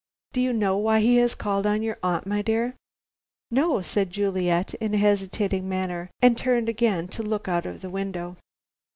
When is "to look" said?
7.09-7.47